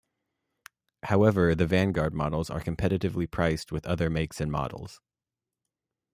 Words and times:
However, 1.03 1.53
the 1.53 1.67
Vanguard 1.67 2.15
models 2.15 2.49
are 2.49 2.59
competitively 2.59 3.29
priced 3.29 3.71
with 3.71 3.85
other 3.85 4.09
makes 4.09 4.41
and 4.41 4.51
models. 4.51 4.99